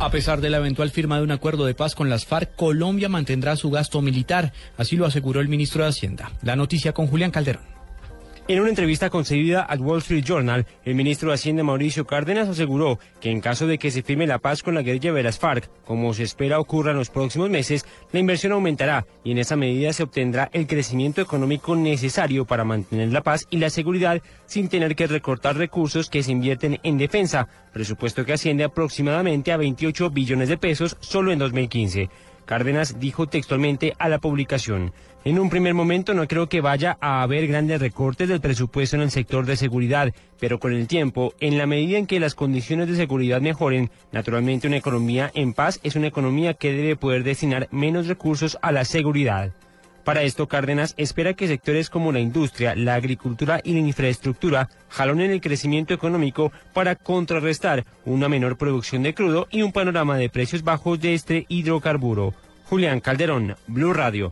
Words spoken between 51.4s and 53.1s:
sectores como la industria, la